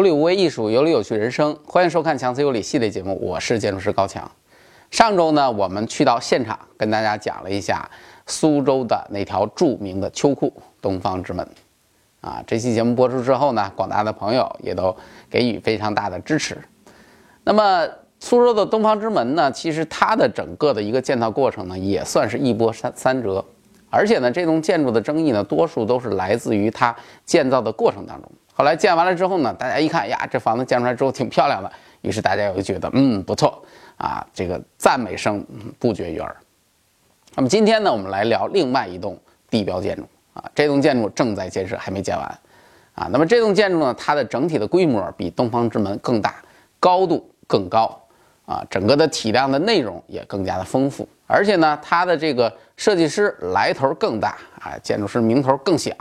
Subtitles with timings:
[0.00, 1.54] 无理无为艺术，有理有趣人生。
[1.66, 4.32] 欢迎收看强词有理系列节目，我是建筑师高强。
[4.90, 7.86] 上周呢，我们去到现场，跟大家讲了一下
[8.26, 10.50] 苏州的那条著名的秋裤——
[10.80, 11.46] 东方之门。
[12.22, 14.96] 啊，这期节目播出之后呢，广大的朋友也都
[15.28, 16.56] 给予非常大的支持。
[17.44, 17.86] 那么，
[18.20, 23.44] 苏州的东方之门呢，其实它的整个的一个建造过程呢，也算是一波三三折。
[23.90, 26.96] 而且呢，这栋建筑的争议呢，多数都是来自于它
[27.26, 28.32] 建造的过程当中。
[28.60, 33.64] 后来建完了之后呢，大家一看呀，这房子建出来之后挺漂亮的，于是大家又觉得嗯不错
[33.96, 35.42] 啊，这个赞美声
[35.78, 36.36] 不绝于耳。
[37.34, 40.02] 那么今天呢，我们来聊另外一栋地标建筑
[40.34, 42.38] 啊，这栋建筑正在建设，还没建完
[42.92, 43.08] 啊。
[43.10, 46.34] 那么这栋建筑呢，它的整体的规模比东方之门更大，
[46.78, 47.98] 高度更高
[48.44, 55.96] 啊，整个的体量的内容也更加的丰富，而且呢，它的这个设计师来头更大啊，建筑师名头更响，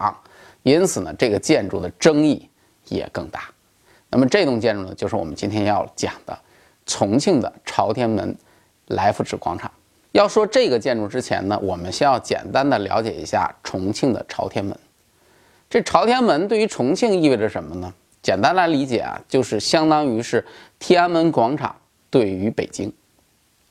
[0.63, 2.49] 因此呢，这个建筑的争议。
[2.90, 3.49] 也更大，
[4.09, 6.37] 那么这栋建筑呢，就是我们今天要讲的
[6.85, 8.35] 重庆的朝天门
[8.87, 9.71] 来福士广场。
[10.12, 14.77] 要说这个建筑之前呢，我们先要简单的了解一下重庆的朝天门。
[15.70, 17.93] 这朝天门对于重庆意味着什么呢？
[18.23, 20.43] 简单来理解啊，就是相当于是
[20.79, 21.76] 天安门广场
[22.09, 22.91] 对于北京，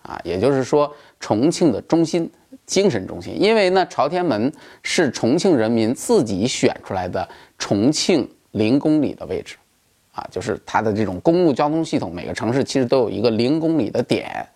[0.03, 2.30] 啊，也就是说重庆的中心、
[2.64, 3.36] 精神中心。
[3.38, 4.53] 因为呢，朝天门
[4.84, 8.30] 是重庆人民自己选出来的重庆。
[8.52, 9.56] 零公里的位置，
[10.12, 14.46] 啊，就是它的这种公共交通系统，每个城市其实都有一个零公里的点，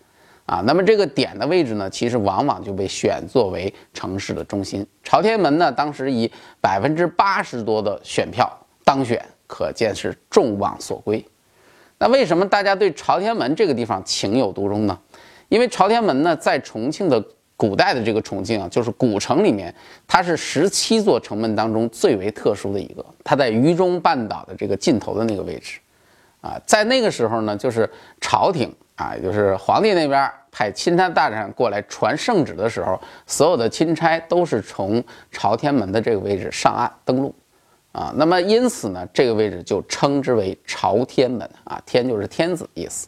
[0.45, 4.85] 啊，那么这个点的位置呢，其实往往就被选作为城市的中心。
[5.03, 8.51] 朝天门呢，当时以百分之八十多的选票
[8.83, 11.23] 当选，可见是众望所归。
[11.99, 14.99] 那为什么大家对朝天门这个地方情有独钟呢？
[15.49, 17.23] 因为朝天门呢，在重庆的。
[17.63, 19.73] 古代的这个重庆啊，就是古城里面，
[20.05, 23.05] 它是十七座城门当中最为特殊的一个。
[23.23, 25.79] 它在渝中半岛的这个尽头的那个位置，
[26.41, 27.89] 啊，在那个时候呢，就是
[28.19, 35.01] 朝廷啊，就是皇帝那边派钦差大臣过来传圣旨的时候，所有的钦差都是从
[35.31, 37.33] 朝天门的这个位置上岸登陆，
[37.93, 43.07] 啊，那么因此呢，这个位置就称之为朝天门啊，天就是天子意思。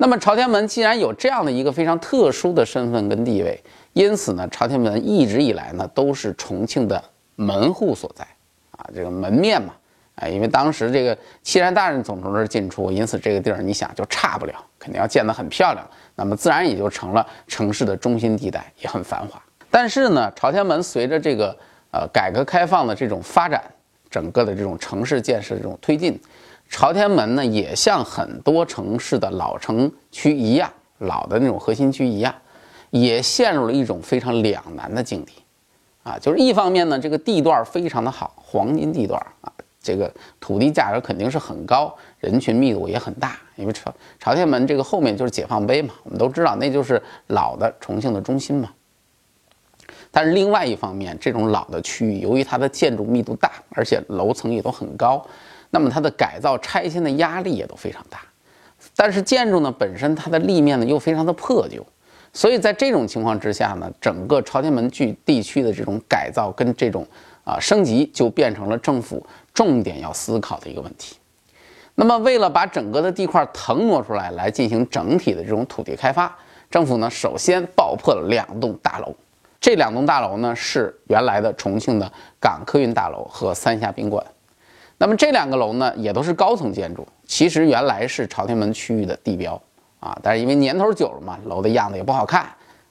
[0.00, 3.60] 那么朝天门既然有这样的一个非常特殊的身份跟地位，
[3.94, 7.02] 因此呢，朝天门一直以来呢都是重庆的
[7.34, 8.24] 门户所在，
[8.70, 9.74] 啊，这个门面嘛，
[10.14, 15.84] 啊，因为当时这个钦差大人总从这儿进出，因此这个地儿你想就差不了，肯定要建得很漂亮，
[16.14, 19.42] 那么自然也就成了城市的中心地带，也很繁华。
[19.68, 21.56] 但是呢，朝天门随着这个
[21.90, 23.60] 呃改革开放的这种发展，
[24.08, 26.16] 整个的这种城市建设这种推进。
[26.68, 32.34] 朝天门呢，也像很多城市的老城区一样，老的那种核心区一样，
[32.90, 35.32] 也陷入了一种非常两难的境地，
[36.02, 39.50] 啊，就是一方面呢，这个地段非常的好，黄金地段啊，
[39.82, 48.70] 这个土地价格肯定是很高，人群密度也很大，因为朝朝天门这个后面就是解放碑嘛，我们都知道那就是老的重庆的中心嘛。
[50.10, 55.24] 但是另外一方面，这种老的区域，由于它的建筑密度大，而且楼层也都很高。
[55.70, 58.20] 那么它的改造拆迁的压力也都非常大，
[58.96, 61.84] 但是建筑呢本身它的立面呢又非常的破旧，
[62.32, 67.06] 所以在这种情况之下呢，整个朝天门区地区的这种改造跟这种
[67.44, 71.16] 啊升级就变成了政府重点要思考的一个问题。
[71.94, 76.34] 那么为了把整个的地块腾挪出来来进行整体的这种土地开发，
[76.70, 79.12] 政府呢首先爆破了两栋大楼，
[79.60, 84.24] 这两栋大楼呢是原来的重庆的港客运大楼和三峡宾馆。
[84.98, 87.06] 那么这两个楼呢，也都是高层建筑。
[87.24, 89.60] 其实原来是朝天门区域的地标
[90.00, 92.42] 啊，但是因为年头久了嘛，楼的样子也不好看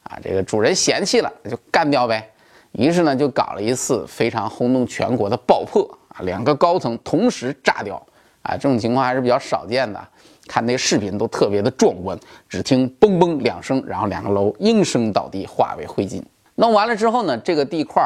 [0.03, 2.27] 啊，这个主人嫌弃了，就干掉呗。
[2.71, 7.95] 于是呢，就搞了一次非常轰动全国的爆破啊，两个高层同时炸掉
[8.41, 9.99] 啊，这种情况还是比较少见的。
[10.47, 16.23] 看那视频都特别的壮观，只听嘣嘣两声，然后两个楼应声倒地，化为灰烬。
[16.55, 18.01] 弄完了之后呢，这个地块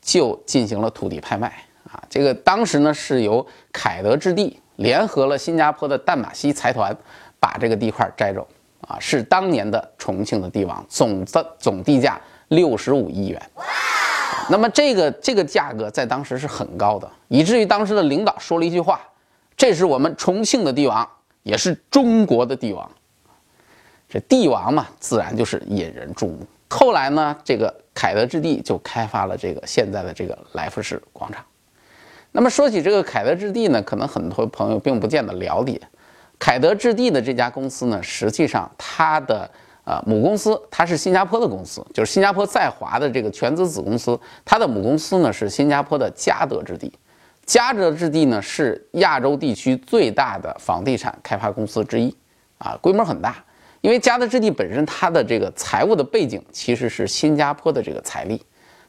[0.00, 1.52] 就进行了土地拍卖。
[1.92, 6.96] 啊，这个当时呢是由凯德置地联合了新加坡的淡马锡财团，
[7.38, 8.46] 把这个地块摘走。
[8.88, 13.40] 啊，是当年的重庆的地王，总的总地价六十五亿元。
[13.54, 13.64] 哇！
[14.50, 19.00] 那么这个这个价格在当时是很高的，以至于当时的领导说了一句话
[19.56, 21.08] ：“这是我们重庆的帝王，
[21.44, 22.90] 也是中国的帝王。”
[24.10, 26.44] 这帝王嘛，自然就是引人注目。
[26.68, 31.44] 后来呢，这个凯德置地就开发了这个现在的这个来福士广场。
[32.32, 35.80] 那么说起这个凯德置地呢，可能很多朋友并不见得了解。
[36.38, 39.48] 凯德置地的这家公司呢，实际上它的
[39.84, 46.92] 呃母公司它是新加坡的公司，就是新加坡在华的这个全资子公司，它的母公司呢是新加坡的嘉德置地。
[47.44, 52.16] 嘉德置地呢是亚洲地区最大的房地产开发公司之一，
[52.58, 53.36] 啊，规模很大。
[53.82, 58.40] 因为嘉德置地本身它的这个财务的背景其实是新加坡的这个财力。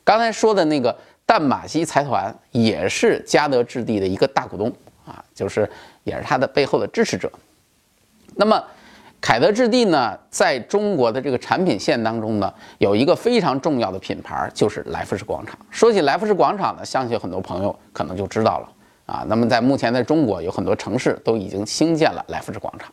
[0.03, 0.95] 刚才说的那个
[1.25, 4.71] 淡马锡财团也是嘉德置地的一个大股东
[5.05, 5.69] 啊，就是
[6.03, 7.31] 也是它的背后的支持者。
[8.35, 8.63] 那么。
[9.25, 15.57] 凯德置地呢，在中国的这个产品线当中呢，有一个非常重要的品牌，就是来福士广场。
[15.71, 18.69] 说起来福士广场呢，相信很多朋友可能就知道了
[19.05, 19.23] 啊。
[19.29, 22.91] 那么在目前在中国，有很多城市都已经兴建了来福士广场。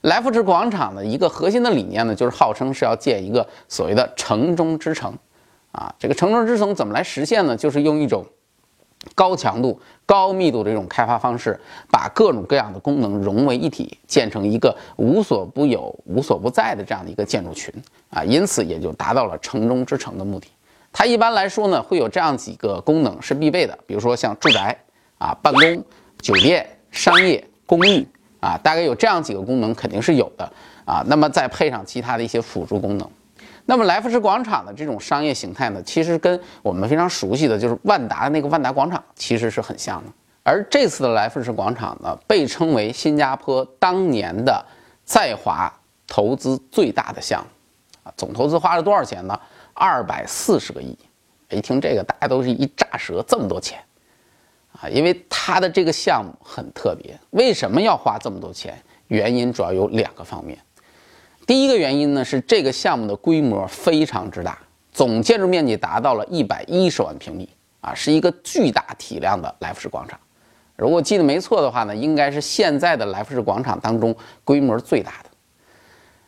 [0.00, 5.12] 来福士广场的一个核心的理念呢，就是号称是要建一个所谓的城中之城，
[5.76, 7.56] 啊，这个城中之城怎么来实现呢？
[7.56, 8.24] 就是用一种。
[9.14, 11.56] 高强度、高密度的这种开发方式，
[11.92, 17.72] 把各种各样的功能融为一体，建成一个无所不有、无所不在的这样的一个建筑群
[18.10, 20.48] 啊，因此也就达到了城中之城的目的。
[20.92, 24.76] 它一般来说呢，会有这样几个功能是必备的，比如说像住宅
[25.18, 25.84] 啊、办公、
[26.18, 28.04] 酒店、商业、公寓
[28.40, 30.52] 啊，大概有这样几个功能肯定是有的
[30.84, 31.04] 啊。
[31.06, 33.08] 那么再配上其他的一些辅助功能。
[33.66, 40.10] 那么来福士广场的这种商业形态呢，其实跟我们非常熟悉的就是万达的那个万达广场其实是很像的。
[40.42, 44.64] 而这次的来福士广场呢，被称为新加坡当年的
[45.04, 45.72] 在华
[46.06, 49.38] 投资最大的项目，啊，总投资花了多少钱呢？
[49.74, 50.96] 二百四十个亿。
[51.50, 53.78] 一听这个，大家都是一炸舌，这么多钱
[54.72, 54.88] 啊！
[54.88, 58.76] 因为它的这个项目很特别，为什么要花这么多钱？
[59.06, 60.58] 原因主要有两个方面。
[61.46, 64.58] 第一个原因呢是这个项目的规模非常之大，
[64.92, 67.48] 总建筑面积达到了一百一十万平米
[67.80, 70.18] 啊，是一个巨大体量的来福士广场。
[70.74, 75.30] 如果记得没错的话呢，应该是现在的来福士广场当中规模最大的。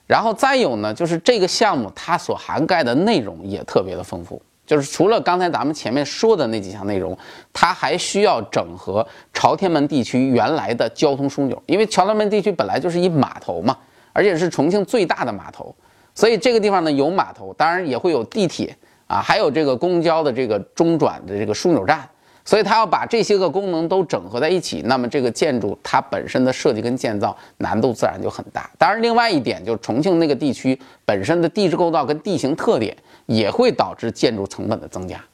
[0.06, 7.18] 然后再有呢，就是这个项目它所涵盖的内容也特别的丰富，就是除了刚才咱们前面说的那几项内容，
[7.52, 13.76] 它还需要整合朝天门地区原来的交通枢纽，因为朝天门地区本来就是一码头嘛。
[14.18, 15.72] 而且是重庆最大的码头，
[16.12, 18.76] 所以这个地方呢有码头，当然也会有地铁
[19.06, 22.04] 啊，还有这个公交的这个中转的这个枢纽站，
[22.44, 28.68] 所以它要把这些个功能都整合在一起，那么这个建筑它本身的设计跟建造难度自然就很大。
[28.76, 35.24] 当然，另外一点就是重庆那个地区本身的地质构造跟地形特点也会导致建筑成本的增加，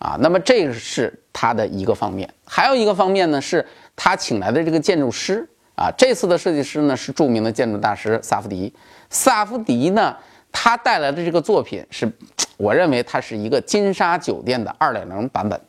[0.00, 2.28] 啊，那么这是它的一个方面。
[2.44, 3.64] 还有一个方面呢，是
[3.94, 5.48] 他请来的这个建筑师。
[5.76, 8.74] 啊，这次的设计师呢是著名的建筑大师萨夫迪。
[9.08, 10.16] 萨夫迪呢，
[10.50, 12.10] 他带来的这个作品是，
[12.56, 15.60] 我认为它是一个金沙酒店的二点零版本。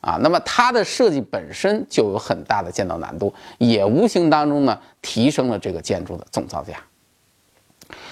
[0.00, 6.74] 啊，那么它的设计本身就有很大的建造难度，也无形当中呢提升了这个建筑的总造价。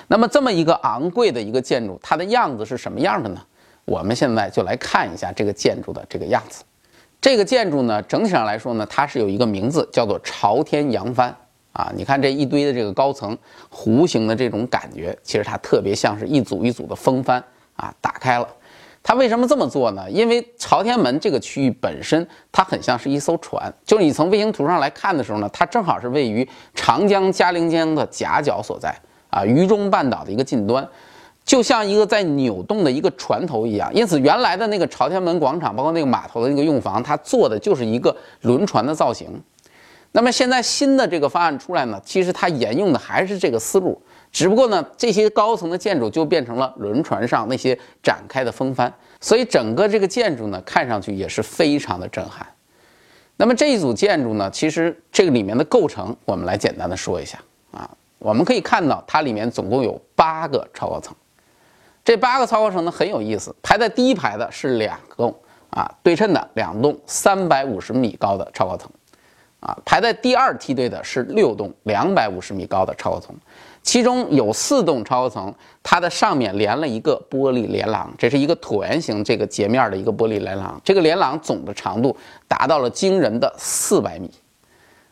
[0.08, 3.40] 那么这么一个昂贵的一个建筑，它的样子是什么样的呢？
[3.84, 6.64] 我们现在就来看一下这个建筑的这个样子。
[7.26, 11.36] 这个建筑呢，整体上来说呢，它是有一个名字叫做朝天扬帆
[11.72, 11.90] 啊。
[11.96, 13.36] 你看这一堆的这个高层
[13.68, 17.42] 弧形的这种感觉，其实它特别像是一组一组的风帆
[17.74, 18.46] 啊，打开了。
[19.02, 20.08] 它为什么这么做呢？
[20.08, 28.96] 因为朝天门这个区域本身它很像是一艘船，就是你从卫星图上来看的时候呢，它正好是位于长江嘉陵江的夹角所在
[29.30, 30.88] 啊，渝中半岛的一个近端。
[31.46, 39.40] 就像一个在扭动的一个船头一样，因此原来的那个朝天门广场，包括那个码头的那个用房，它做的就是一个轮船的造型。
[40.10, 44.00] 那么现在新的这个方案出来呢，其实它沿用的还是这个思路，
[44.32, 52.44] 只不过呢，这些高层的建筑就变成了轮船上那些展开的风帆，所以整个这个建筑呢，看上去也是非常的震撼。
[53.36, 57.38] 那么这一组建筑呢，其实这个里面的构成，我们来简单的说一下
[57.70, 57.88] 啊，
[58.18, 61.14] 我们可以看到它里面总共有八个超高层。
[62.06, 65.34] 这八个超高层呢很有意思，排在第一排的是两栋
[65.70, 68.88] 啊对称的两栋三百五十米高的超高层，
[69.58, 73.34] 啊排在第二梯队的是六栋两百五十米高的超高层，
[73.82, 84.30] 其中有四栋超高层，它的上面连了一个玻璃连廊，这是一个椭圆形这个截面的一个玻璃连廊，这个连廊总的长度达到了惊人的四百米，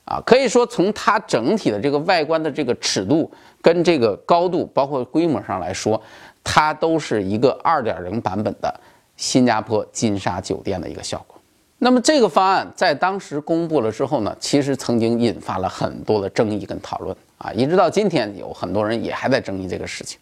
[0.04, 3.28] 啊可以说从它整体的这个外观的这个尺度
[3.60, 6.00] 跟这个高度，包括规模上来说。
[6.44, 8.72] 它都是一个二点零版本的
[9.16, 11.36] 新加坡金沙酒店的一个效果。
[11.78, 20.18] 那么这个方案在当时公布了之后呢，其实曾经引发了很多的争议跟讨论啊，一直到今天有很多人也还在争议这个事情。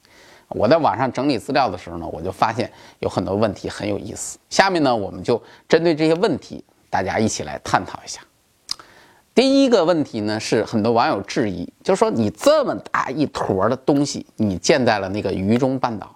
[0.49, 4.39] 我在网上整理资料的时候呢，我就发现有很多问题很有意思。
[4.51, 8.21] 下面呢，我们就针对这些问题，大家一起来探讨一下。
[9.35, 16.15] 第一个问题呢，是很多网友质疑，就是说你这么大一坨的东西，你建在了那个渝中半岛，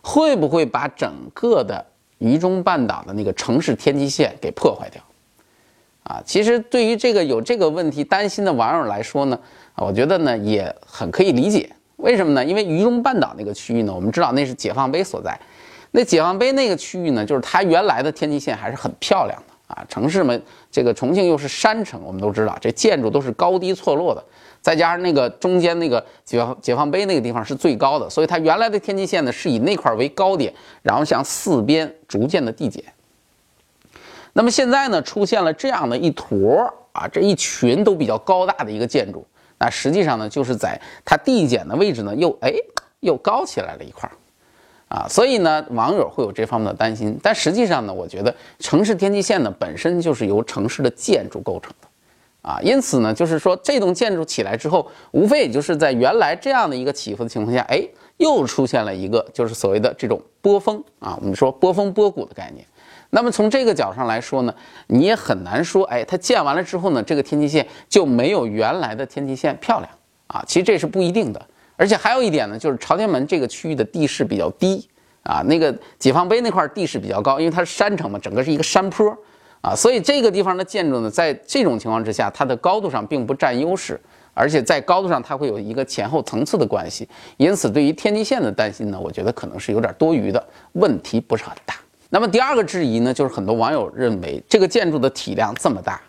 [0.00, 1.84] 会不会把整个的
[2.18, 5.02] 渝中半岛的那个城市天际线给破坏掉？
[6.04, 6.22] 啊。
[6.24, 9.38] 其实对于这个有这个问题担心的网友来说呢，
[9.76, 11.68] 我觉得呢也很可以理解。
[11.96, 12.44] 为什么呢？
[12.44, 15.38] 因为渝中半岛那个区域呢，我们知道那是解放碑所在。
[15.90, 19.84] 那解放碑那个区域呢，就是它原来的天际线还是很漂亮的啊。
[19.88, 24.24] 城市们，这个重庆又是山城，我们都知道这建筑都是高低错落的，
[24.60, 30.52] 再加上那个中间那个解放解放碑那个地方是最高的，所以它原来的天际线呢是以那块为高点，
[30.82, 32.82] 然后向四边逐渐的递减。
[34.32, 39.24] 那么现在呢，出现了这样的一坨啊，这一群都比较高大的一个建筑，
[39.58, 42.52] 那实际上呢，就是在它递减的位置呢，又哎
[43.00, 44.10] 又高起来了一块。
[44.94, 51.88] 啊，所以呢，网友会有这方面的担心，但实际上呢，我觉得城市天际线呢本身就是由城市的建筑构成的，
[52.48, 57.82] 啊，因此呢，就是说这栋建筑起来之后，无非也就是在原来这样的一个起伏的情况下，哎，
[58.18, 62.64] 又出现了一个就是所谓的这种波峰啊，我们说波峰波谷的概念。
[63.10, 64.54] 那么从这个角上来说呢，
[64.86, 69.90] 你也很难说，哎，它建完了之后呢，这个天际线就没有原来的天际线漂亮
[70.28, 71.44] 啊，其实这是不一定的。
[71.76, 74.88] 而且还有一点呢，就是朝天门这个区域的地势比较低
[75.22, 79.16] 啊，那个解放碑那块地势比较高，因为它是山城嘛，整个是一个山坡
[79.60, 83.98] 啊，所以这个地方的建筑呢，在这种情况之下，它的高度上并不占优势，
[84.34, 91.74] 而且在高度上它会有一个前后层次的关系，因此对于天际线的担心呢，我觉得可能是有点多余的，问题不是很大。
[92.10, 96.00] 那么第二个质疑呢，就是很多网友认为这个建筑的体量这么大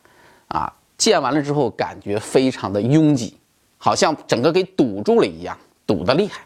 [0.50, 3.36] 啊，建完了之后感觉非常的拥挤。
[3.78, 6.42] 好像整个给堵住了一样，堵得厉害，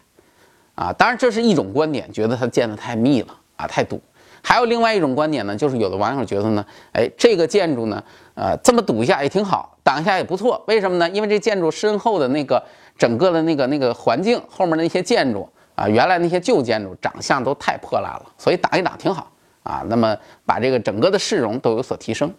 [0.74, 4.00] 啊，当然这是一种观点，觉得它建得太密了啊，太堵。
[4.42, 8.02] 还有另外一种观点呢，就是有的网友觉得呢，哎，这个建筑呢，
[8.34, 10.64] 呃，这么堵一下也挺好，挡一下也不错。
[10.66, 11.08] 为什么呢？
[11.10, 12.62] 因为这建筑身后的那个
[12.96, 19.30] 整个的那个那个环境，后面的那些建筑啊，原来那些旧建筑长相都太破烂了，所以挡一挡挺好
[19.62, 19.84] 啊。
[19.88, 22.32] 那么把这个整个的市容都有所提升。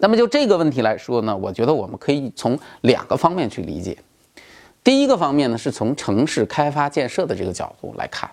[0.00, 3.96] 那么就这个问题来说呢，我觉得我们可以从两个方面去理解。
[4.82, 8.28] 第一个方面呢，是从城市开发建设的这个角度来看，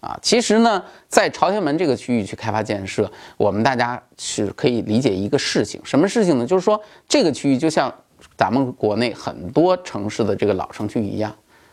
[0.00, 6.46] 啊，其实呢，在朝天门这个区域去开发建设，我们大家是可以理解一个事情，什么事情呢？
[6.46, 7.94] 就是说这个区域就像
[8.34, 11.30] 咱们国内很多城市的这个老城区一样，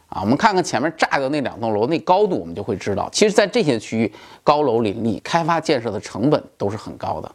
[0.10, 4.12] 啊，我们看看前面炸掉那两栋楼那高度，我们就会知道，其实，在这些区域
[4.44, 7.32] 高楼林立，开发建设的成本都是很高的。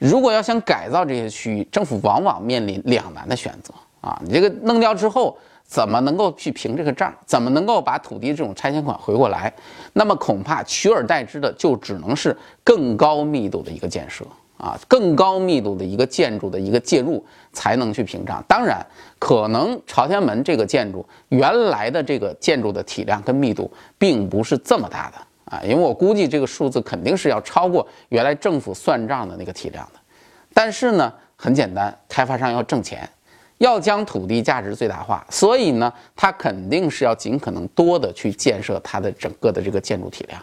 [0.00, 4.18] 如果要想改造这些区域，政府往往面临两难的选择啊！
[4.24, 7.14] 你这个弄掉之后，怎么能够去平这个账？
[7.26, 9.52] 怎么能够把土地这种拆迁款回过来？
[9.92, 14.24] 那么恐怕取而代之的就只能是更高密度的一个建设
[14.56, 18.42] 啊，更高密度的一个建筑的一个介入，才能去屏障。
[18.48, 18.84] 当然，
[19.18, 25.18] 可能朝天门这个建筑原来的这个建筑的体量跟密度并不是这么大的。
[25.50, 29.98] 啊，因为我估计这个数字肯定是要超过原来政府算账的那个体量的，
[30.54, 33.08] 但是呢，很简单，开发商要挣钱，
[33.58, 40.40] 要将土地价值最大化，所以呢，他肯定是要尽可能多的去建设它的整个的这个建筑体量，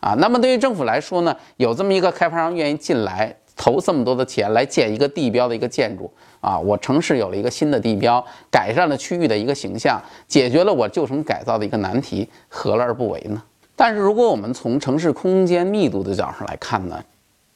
[0.00, 13.42] 啊，那么对于政府来说呢，有这么一个开发商愿意进来投这么多的钱来建一个地标的一个建筑，啊，我城市有了一个新的地标，改善了区域的一个形象，解决了我旧城改造的一个难题，何乐而不为呢？
[13.74, 17.02] 但是，如果我们从城市空间密度的角度上来看呢，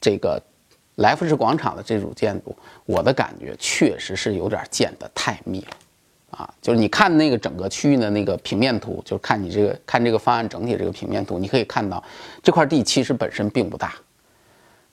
[0.01, 0.41] 这个
[0.95, 2.55] 来福士广场的这组建筑，
[2.85, 5.67] 我的感觉确实是有点建得太密了，
[6.31, 12.03] 啊，就是你看那个整个区域的那个平面图，就是看你这个看这个方案整体这个平面图，你可以看到
[12.41, 13.93] 这块地其实本身并不大，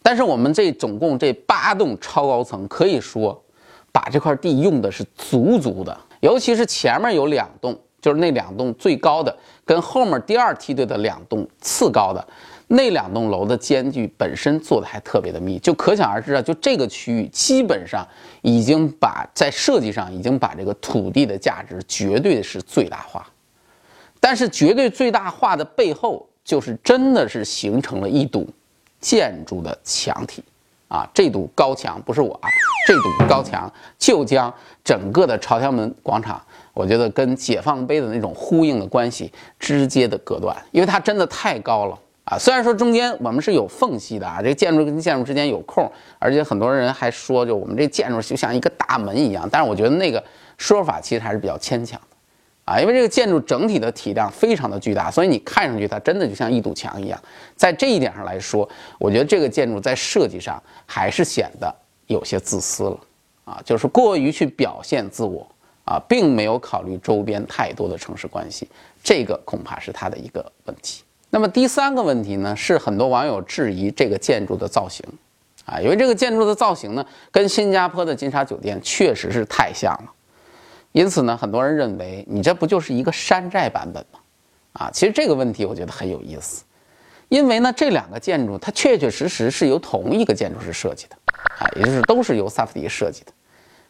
[0.02, 3.43] 但是我们这总共这八栋超高层，可以说
[3.90, 7.76] 把这块地用的是足足的，尤其是前面有两栋。
[8.04, 9.34] 就是那两栋最高的，
[9.64, 12.23] 跟后面第二梯队的两栋次高的
[12.68, 18.06] 那两栋楼的间距本身做的还特别的密，就可想而知啊，就这个区域基本上
[18.42, 23.26] 已经把在设计上已经把这个土地的价值绝对是最大化，
[24.20, 28.46] 但是绝对最大化的背后，就是真的是形成了一堵
[29.00, 30.44] 建筑的墙体
[30.88, 32.50] 啊，这堵高墙不是我啊，
[32.87, 34.52] 这堵高墙就将
[34.84, 36.38] 整个的朝天门广场。
[36.75, 42.37] 我觉得跟解放碑的那种呼应的关系直接的隔断，因为它真的太高了啊！
[42.37, 45.88] 虽然说中间我们是有缝隙的啊，这个建筑跟建筑之间有空，
[46.19, 49.49] 而且很多人还说，就我们这建筑就像一个大门一样。
[49.50, 50.23] 但是我觉得那个
[50.59, 57.21] 说法其实还是比较牵强的啊，因为这个建筑整体的体量非常的巨大，所以你看上去它真的就像一堵墙一样。
[57.54, 61.73] 在这一点上来说，我觉得这个建筑在设计上还是显得
[62.09, 62.99] 有些自私了
[63.45, 65.47] 啊，就是过于去表现自我。
[65.85, 68.69] 啊，并没有考虑周边太多的城市关系，
[69.03, 71.03] 这个恐怕是它的一个问题。
[71.31, 75.05] 那么第三个问题呢，是很多网友质疑这个建筑的造型，
[75.67, 80.12] 啊，因为这个建筑的造型呢，跟新加坡的金沙酒店确实是太像了。
[80.93, 84.21] 因此呢，很多人认为你这不就是一个山寨版本吗？
[84.75, 86.62] 啊，其实这个问题我觉得很有意思，
[87.29, 91.17] 因为呢，这两个建筑它确确实实是由同一个建筑师设计的，
[91.59, 93.33] 啊，也就是都是由萨夫迪设计的，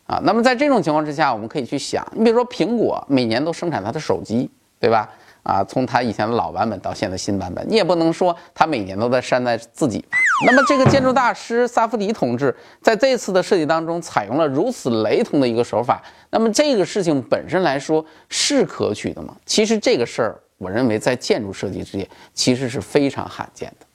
[0.06, 5.08] 啊，那么在这种情况之下，我们可以去想，你比如说苹果每年都生产它的手机，对吧？
[5.42, 10.16] 啊，从它以前的老版本到现在新版本，你也不能说它每年都在山寨自己吧？
[10.46, 19.36] 那么这个建筑大师萨夫迪同志在这次的设计当中采用了如此雷同的一个手法，那么这个事情本身来说是可取的吗？
[19.44, 23.86] 其实这个事儿，我认为在建筑设计之间其实是非常罕见的。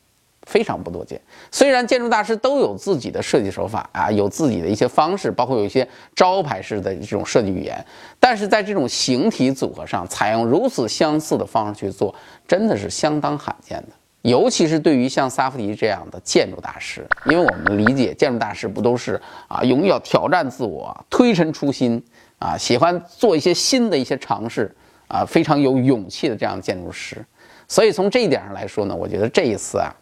[0.50, 1.22] 非常不多见。
[1.52, 7.86] 虽然建筑大师都有自己的设计手法啊，有自己的一些方式，包括有一些招牌式的这种设计语言，
[8.20, 12.14] 但是在这种形体组合上采用如此相似的方式去做，
[12.48, 13.90] 真的是相当罕见的。
[14.24, 22.04] 尤其是对于像萨夫迪这样的建筑大师，因为我们理解建筑大师不都是啊，勇于要挑战自我、推陈出新
[22.40, 24.76] 啊，喜欢做一些新的一些尝试
[25.08, 27.24] 啊，非常有勇气的这样建筑师。
[27.68, 29.94] 所以从这一点上来说呢，我觉得这一次啊。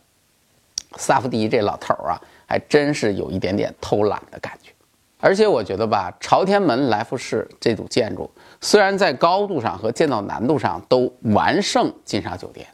[0.96, 4.72] 萨福迪这老头儿啊，还真是有一点点偷懒的感觉。
[5.20, 8.30] 而且我觉得吧，朝天门来福士这组建筑，
[8.62, 12.68] 虽然在高度上和建造难度上都完胜金沙酒店，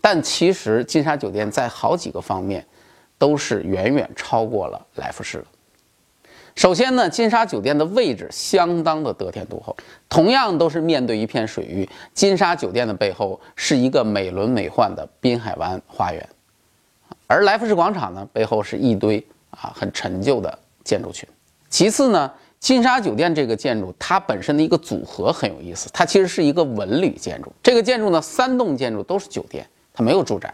[0.00, 2.66] 但其实金沙酒店在好几个方面
[3.16, 5.44] 都是远远超过了来福士的。
[6.56, 9.76] 首先呢，金沙酒店的位置相当的得天独厚，
[10.08, 16.28] 同样都是面对一片水域，金沙酒店的背后是一个美轮美奂的滨海湾花园。
[17.30, 21.28] 而来福士广场呢，背后是一堆啊很陈旧的建筑群。
[21.68, 27.52] 其次呢，金沙酒店这个建筑它本身的一个组合很有意思，它其实是一个文旅建筑。
[27.62, 30.52] 这个建筑呢，三栋建筑都是酒店，它没有住宅。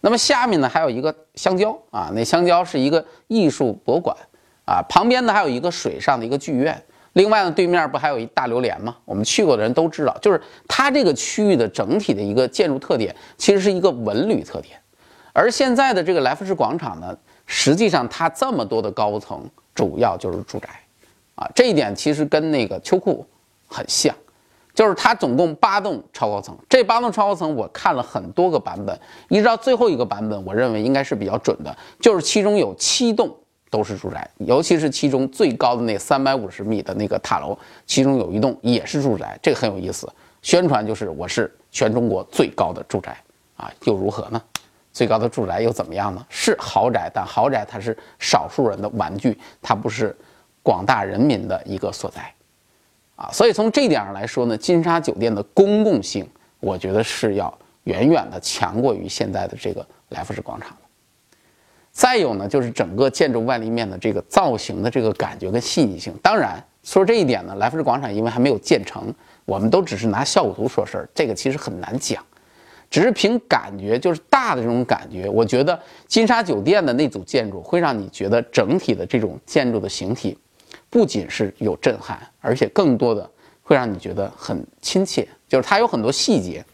[0.00, 4.16] 那么下面呢还有一个香蕉啊，那香蕉是一个艺术博物馆
[4.64, 6.82] 啊，旁边呢还有一个水上的一个剧院。
[7.12, 8.96] 另外呢，对面不还有一大榴莲吗？
[9.04, 14.78] 我们去过的人都知道，就是它这个区域的整体的一个建筑特点，其实是一个文旅特点。
[15.34, 19.44] 而现在的这个来福士广场呢，实际上它这么多的高层，
[19.74, 20.68] 主要就是住宅，
[21.34, 23.26] 啊，这一点其实跟那个秋裤
[23.66, 24.14] 很像，
[24.72, 28.96] 就是它总共八栋超高层，这八栋超高层我看了很多个版本，
[29.28, 33.36] 一直到最后一个版本，我认为应该是比较准的，就是其中有七栋
[33.70, 40.08] 都是住宅，尤其是其中最高的那三百五十米的那个塔楼，其中有一栋也是住宅，这个很有意思，
[40.42, 43.20] 宣传就是我是全中国最高的住宅，
[43.56, 44.40] 啊，又如何呢？
[44.94, 46.24] 最高的住宅又怎么样呢？
[46.30, 50.16] 是豪宅，但豪宅它是少数人的玩具，它不是
[50.62, 52.32] 广大人民的一个所在，
[53.16, 56.26] 啊，所以从这一点上来说呢，金沙酒店的公共性，
[56.60, 57.52] 我觉得是要
[57.82, 60.76] 远远的强过于现在的这个来福士广场。
[61.90, 66.14] 再有呢，就是整个建筑外立面的这个造型的这个感觉跟细腻性。
[66.22, 69.12] 当然说这一点呢，来福士广场因为还没有建成，
[69.44, 72.24] 我们都只是拿效果图说事儿，这个其实很难讲。
[72.94, 75.76] 只是凭感觉，就是大的这种感觉，我觉得
[76.06, 80.38] 金沙酒店的那组建筑会让你觉得整体的这种建筑的形体，
[80.88, 83.28] 不仅是有震撼，而且更多的
[83.64, 85.26] 会让你觉得很亲切。
[85.48, 86.64] 就是它有很多细节，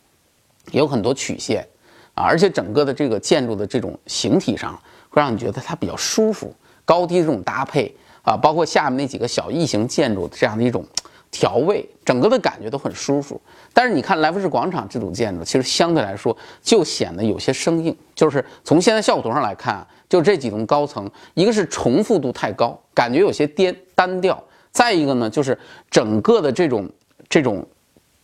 [0.72, 1.66] 有很多曲线
[2.12, 4.78] 啊，而且整个的这个建筑的这种形体上，
[5.08, 6.54] 会让你觉得它比较舒服。
[6.84, 10.84] 高低这种搭配啊，包括下面那几个小异形建筑这样的一种。
[11.30, 13.40] 调味，整个的感觉都很舒服。
[13.72, 17.96] 但是你看来福士广场这组建筑，其实相对来说就显得有些生硬。
[18.14, 24.34] 就是从现在效果图上来看，就这几栋高层，一个是重复度太高，感觉有些颠单调；
[24.72, 25.56] 再一个呢，就是
[25.88, 26.90] 整个的这种
[27.28, 27.64] 这种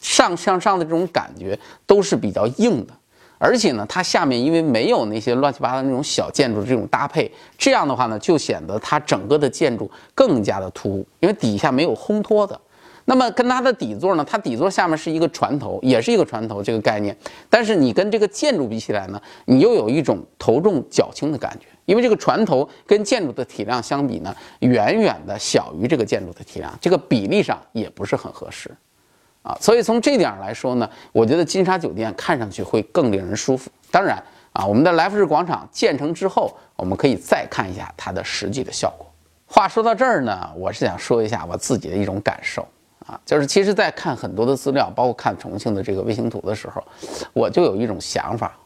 [0.01, 2.93] 上向上的这种感觉都是比较硬的。
[3.39, 12.59] 而且呢，它下面因为没有那些乱七八糟那种小建筑这种搭配，这样的话呢，就显得它整个的建筑更加的突兀，因为底下没有烘托的。
[13.09, 14.25] 那么跟它的底座呢？
[14.29, 17.17] 它底座下面是一个船头，也是一个船头这个概念。
[17.49, 28.69] 但是你跟这个建筑比起来呢，你又有一种头重脚轻的感觉，因为这个船头跟建筑的体量相比呢，远远的小于这个建筑的体量，这个比例上也不是很合适，
[29.43, 33.71] 啊，所以从这点来说呢，我觉得金沙酒店看上去会更令人舒服。
[33.93, 34.21] 当然
[34.53, 39.07] 啊，我们的来福士广场建成之后，我们可以再看一下它的实际的效果。
[39.47, 42.67] 话说到这儿呢，我是想说一下我自己的一种感受。
[43.07, 46.83] 啊，就是其实，在看很多的资料，包括看重庆的这个卫星图的时候，
[47.33, 48.59] 我就有一种想法，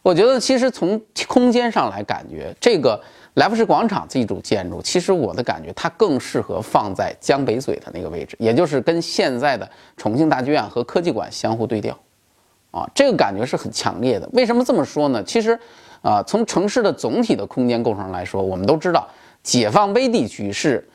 [0.00, 2.98] 我觉得其实从空间上来感觉，这个
[3.34, 11.94] 来福士广场这一组建筑，其实我的感觉它更适合放在江北嘴的那个位置，也就是跟现在的重庆大剧院和科技馆相互对调，
[12.70, 14.26] 啊，这个感觉是很强烈的。
[14.32, 15.22] 为什么这么说呢？
[15.22, 15.58] 其实
[16.00, 19.06] 啊，从城市的总体的空间构成来说，我们都知道
[19.42, 20.88] 解放碑地区是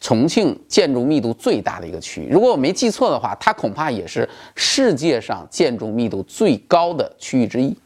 [0.00, 2.28] 重庆建筑密度最大的一个区域。
[2.30, 7.76] 如果我没记错的话，它恐怕也是世界上建筑密度最高的区域之一。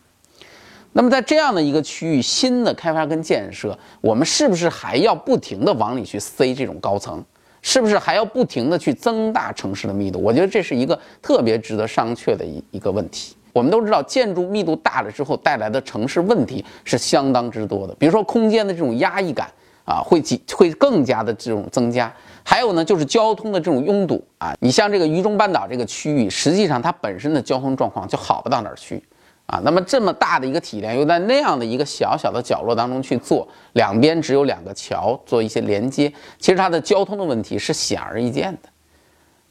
[0.93, 7.25] 那么在这样的一个区域，新的开发跟建设，我们是不是还要不停的往里去塞这种高层？
[7.63, 10.19] 是不是还要不停的去增大城市的密度？
[10.19, 13.37] 我觉得这是一个特别值得商榷的一一个问题。
[13.53, 19.51] 我们都知道，建筑密度大了之后带来的城市问题是相当之多的，比如说空间的这种压抑感
[19.91, 22.13] 啊，会几会更加的这种增加。
[22.45, 29.03] 还有呢，就是交通的这种拥堵啊，你像这个渝中半岛这个区域，实际上它本身的交通状况就好不到哪儿去。
[29.47, 38.69] 啊，那么这么大的一个体量，又在那样的一个小小的角落当中去做，两边只有两个桥做一些连接，其实它的交通的问题是显而易见的，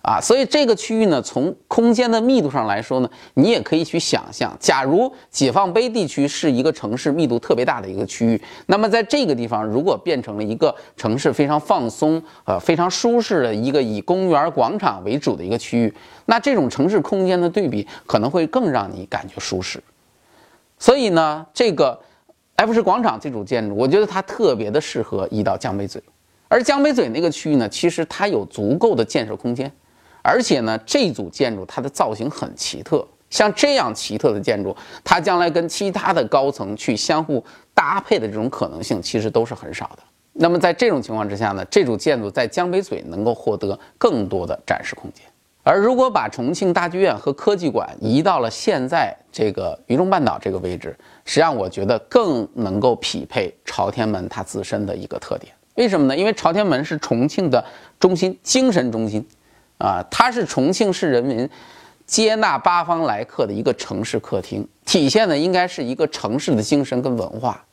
[0.02, 15.94] 啊，所以这个区域呢，从空间的密度上来说呢，你也可以去想象，假如解放碑地区是一个城市密度特别大的一个区域，那么在这个地方如果变成了一个城市非常放松、呃非常舒适的一个以公园广场为主的一个区域，
[16.28, 19.84] 那这种城市空间的对比可能会更让你感觉舒适。
[20.78, 22.00] 所以呢，这个
[22.56, 26.02] 埃弗士广场这组建筑，我觉得它特别的适合移到江北嘴，
[26.48, 29.70] 而江北嘴那个区域呢，其实它有足够的建设空间，
[30.22, 40.04] 而且呢，这组建筑它的造型很奇特，像这样奇特的建筑，它将来跟其他的高层去相互搭配的这种可能性，其实都是很少的。
[40.34, 45.26] 那么在这种情况之下呢，这组建筑在江北嘴能够获得更多的展示空间。
[45.62, 55.54] 而如果把重庆大剧院和科技馆移到了现在这个渝中半岛这个位置，实际上我觉得更能够匹配朝天门它自身的一个特点。
[55.76, 56.16] 为什么呢？
[56.16, 57.64] 因为朝天门是重庆的
[58.00, 59.26] 中心、精神中心，
[59.80, 61.50] 啊，它是重庆市人民
[62.06, 67.66] 接纳八方来客的一个城市客厅，体现的应该是一个城市的精神跟文化。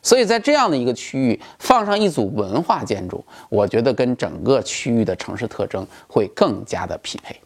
[0.00, 7.38] 所以在这样的一个区域放上一组文化建筑，我觉得跟整个区域的城市特征会更加的匹配。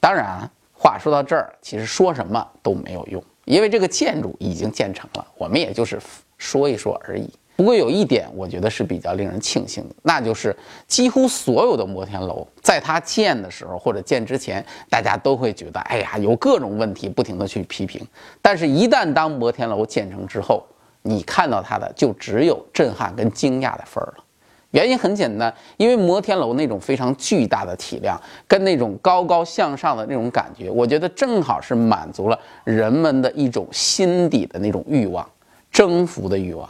[0.00, 6.00] 当然，话说到这儿，其实说什么都没有用，因为这个建筑已经建成了，我们也就是
[6.36, 7.30] 说一说而已。
[7.56, 10.54] 不过有一点，我觉得是比较令人庆幸的，那就是
[10.86, 18.06] 几乎所有的摩天楼在它建的时候或者建之前，大家都会觉得，哎呀，有各种问题，不停的去批评。
[18.42, 20.62] 但是，一旦当摩天楼建成之后，
[21.00, 24.24] 你看到它的就只有震撼跟惊讶的份儿了，
[24.72, 35.26] 原因很简单，因为摩天楼那种非常巨大的体量，跟那种高高向上的那种感觉，我觉得正好是满足了人们的一种心底的那种欲望，
[35.70, 36.68] 征服的欲望。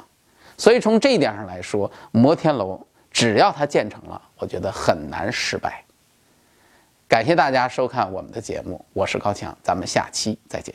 [0.58, 5.84] 所以从这一点上来说，摩天楼只要它建成了，我觉得很难失败。
[7.08, 10.74] 感谢大家收看我们的节目，我是高强，咱们下期再见。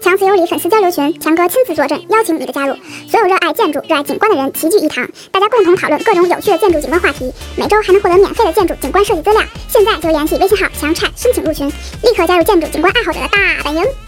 [0.00, 2.74] 强子有理粉丝交流群，强哥亲自坐镇，邀请你的加入。
[3.08, 7.32] 所有热爱建筑、热爱景观的人齐聚一堂，大家共同讨论各种有趣的建筑景观话题。
[7.56, 9.42] 每周还能获得免费的建筑景观设计资料。
[9.68, 14.07] 现在就联系微信号强产申请入群，立刻加入建筑景观爱好者的大本营。